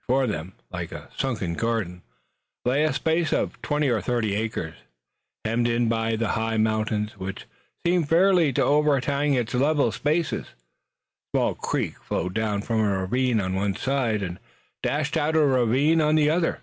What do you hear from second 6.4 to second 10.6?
mountains, which seemed fairly to overhang its level spaces.